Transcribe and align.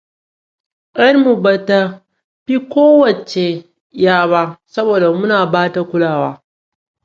'Yar 0.95 1.15
mu 1.23 1.33
bata 1.43 1.79
fi 2.43 2.55
kowacce 2.71 3.45
'ƴa 4.01 4.15
ba 4.31 4.41
saboda 4.73 5.07
muna 5.17 5.37
ba 5.53 5.61
ta 5.73 5.81
kulawa. 5.89 6.29